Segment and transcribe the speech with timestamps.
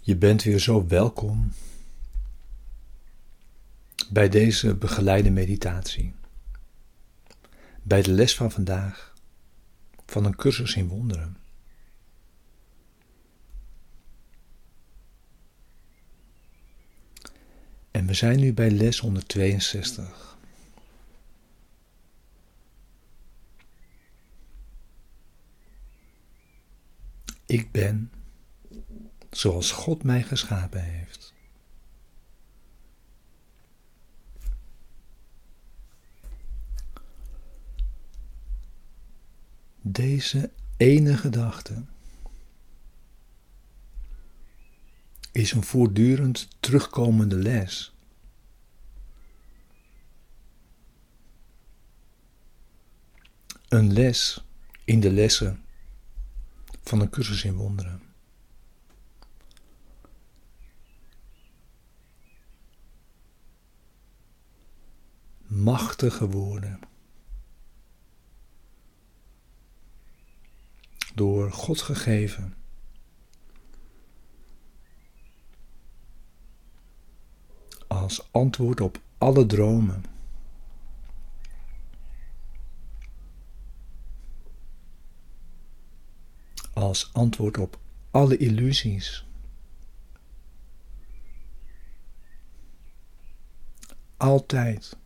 [0.00, 1.52] Je bent weer zo welkom
[4.10, 6.14] bij deze begeleide meditatie.
[7.82, 9.14] Bij de les van vandaag
[10.06, 11.36] van een cursus in wonderen.
[17.90, 20.38] En we zijn nu bij les 162.
[27.46, 28.10] Ik ben
[29.30, 31.34] zoals God mij geschapen heeft.
[39.82, 41.84] Deze ene gedachte
[45.32, 47.94] is een voortdurend terugkomende les.
[53.68, 54.44] Een les
[54.84, 55.64] in de lessen
[56.82, 58.09] van een cursus in wonderen.
[65.62, 66.80] Machtige woorden.
[71.14, 72.54] Door God gegeven.
[77.86, 80.04] Als antwoord op alle dromen.
[86.72, 87.78] als antwoord op
[88.10, 89.26] alle illusies.
[94.16, 94.99] Altijd.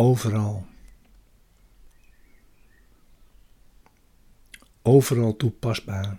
[0.00, 0.66] Overal.
[4.82, 6.16] Overal toepasbaar.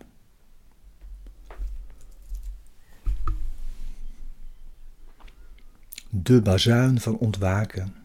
[6.10, 7.96] De bazuin van ontwaken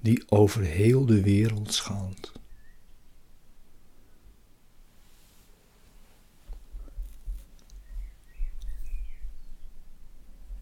[0.00, 2.32] die over heel de wereld schalt.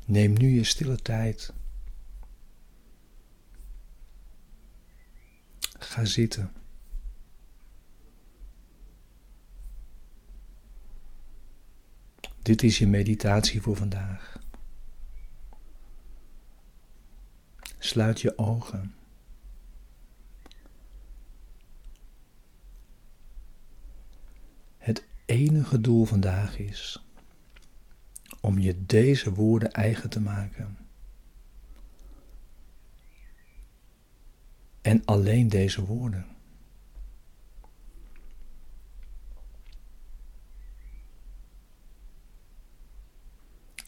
[0.06, 1.52] Neem nu je stille tijd.
[5.90, 6.52] Ga zitten.
[12.42, 14.38] Dit is je meditatie voor vandaag.
[17.78, 18.94] Sluit je ogen.
[24.78, 27.04] Het enige doel vandaag is
[28.40, 30.89] om je deze woorden eigen te maken.
[34.82, 36.26] En alleen deze woorden.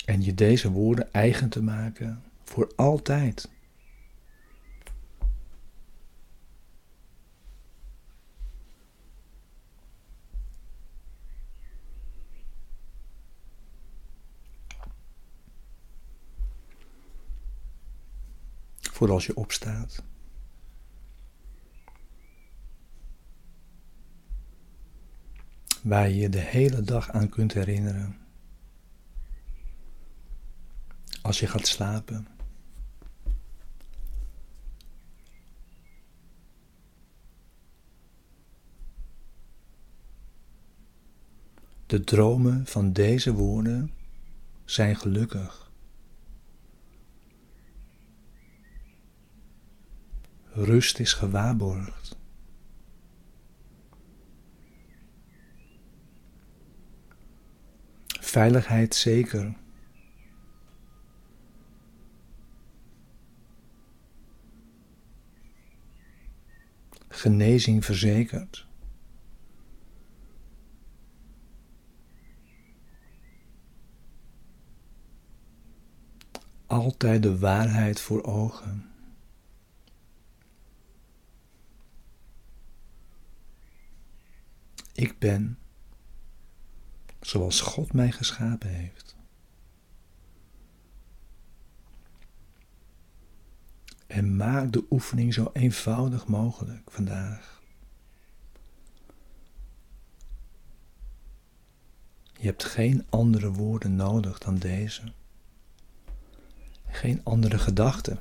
[0.04, 3.50] En je deze woorden eigen te maken voor altijd.
[19.02, 20.02] voor als je opstaat.
[25.82, 28.16] Waar je je de hele dag aan kunt herinneren.
[31.22, 32.26] Als je gaat slapen.
[41.86, 43.90] De dromen van deze woorden
[44.64, 45.70] zijn gelukkig.
[50.54, 52.21] Rust is gewaarborgd.
[58.32, 59.54] Veiligheid zeker.
[67.08, 68.66] Genezing verzekerd.
[76.66, 78.90] Altijd de waarheid voor ogen.
[84.92, 85.61] Ik ben
[87.26, 89.16] zoals God mij geschapen heeft.
[94.06, 97.62] En maak de oefening zo eenvoudig mogelijk vandaag.
[102.32, 105.12] Je hebt geen andere woorden nodig dan deze.
[106.86, 108.18] Geen andere gedachten.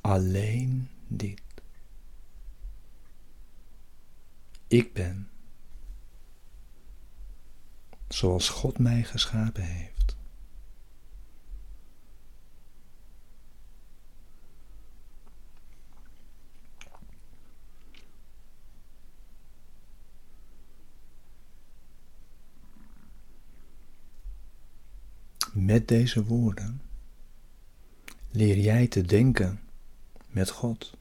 [0.00, 1.42] Alleen dit.
[4.66, 5.28] Ik ben
[8.08, 10.16] zoals God mij geschapen heeft.
[25.52, 26.80] Met deze woorden
[28.30, 29.60] leer jij te denken
[30.26, 30.96] met God.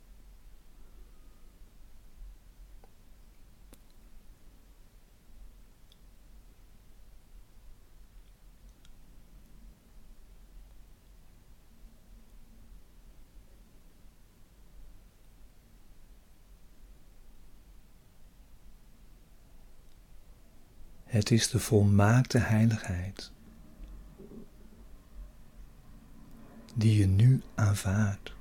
[21.18, 23.32] Het is de volmaakte heiligheid
[26.76, 28.34] die je nu aanvaardt.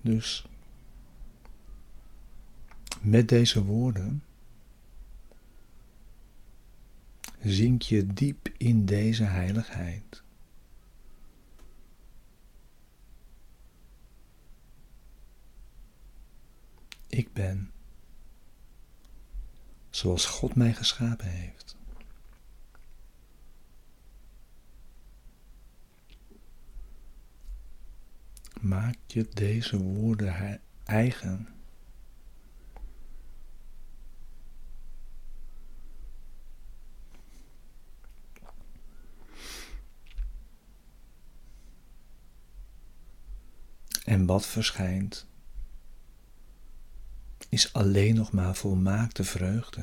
[0.00, 0.46] Dus
[3.00, 4.22] met deze woorden
[7.42, 10.22] zink je diep in deze heiligheid.
[17.16, 17.72] Ik ben
[19.90, 21.76] zoals God mij geschapen heeft.
[28.60, 31.48] Maak je deze woorden eigen.
[44.04, 45.26] En wat verschijnt
[47.56, 49.82] is alleen nog maar volmaakte vreugde.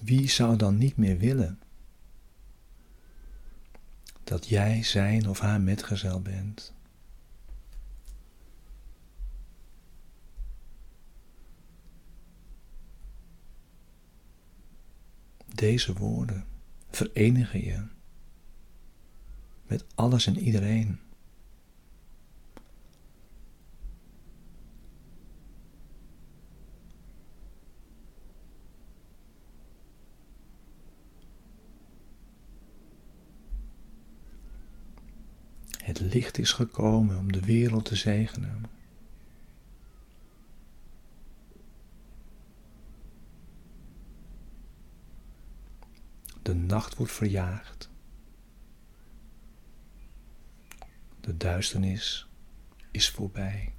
[0.00, 1.58] Wie zou dan niet meer willen
[4.24, 6.72] dat jij zijn of haar metgezel bent?
[15.62, 16.44] Deze woorden
[16.90, 17.86] verenigen je
[19.66, 20.98] met alles en iedereen.
[35.76, 38.80] Het licht is gekomen om de wereld te zegenen.
[46.42, 47.90] De nacht wordt verjaagd.
[51.20, 52.28] De duisternis
[52.90, 53.74] is voorbij.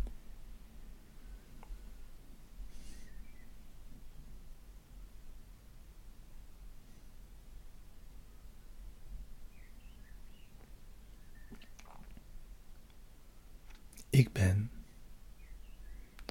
[14.09, 14.71] Ik ben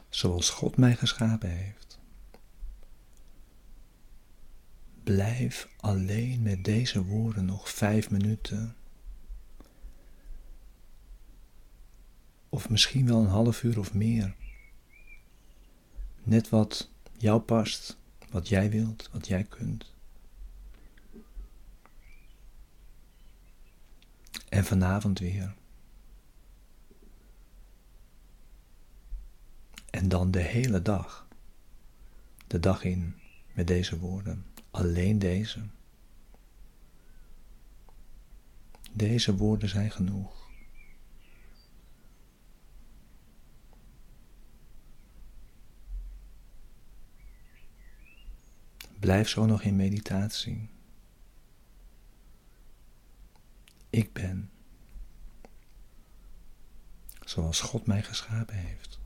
[0.08, 2.01] zoals God mij geschapen heeft.
[5.04, 8.76] Blijf alleen met deze woorden nog vijf minuten.
[12.48, 14.34] Of misschien wel een half uur of meer.
[16.22, 17.98] Net wat jou past,
[18.30, 19.92] wat jij wilt, wat jij kunt.
[24.48, 25.54] En vanavond weer.
[29.90, 31.26] En dan de hele dag.
[32.46, 33.14] De dag in
[33.52, 34.51] met deze woorden.
[34.72, 35.60] Alleen deze.
[38.92, 40.50] Deze woorden zijn genoeg.
[48.98, 50.68] Blijf zo nog in meditatie.
[53.90, 54.50] Ik ben
[57.24, 59.01] zoals God mij geschapen heeft.